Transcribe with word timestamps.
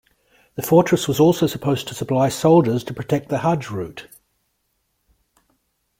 The 0.55 0.63
fortress 0.63 1.07
was 1.07 1.19
also 1.19 1.45
supposed 1.45 1.87
to 1.87 1.93
supply 1.93 2.29
soldiers 2.29 2.83
to 2.85 2.93
protect 2.95 3.29
the 3.29 3.41
hajj 3.41 3.69
route. 3.69 4.07